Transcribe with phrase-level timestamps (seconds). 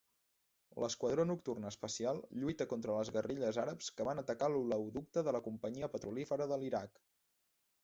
[0.83, 5.93] L'Esquadró Nocturn Especial lluita contra les guerrilles àrabs que van atacar l'oleoducte de la Companyia
[5.97, 7.01] Petrolífera de l'Iraq.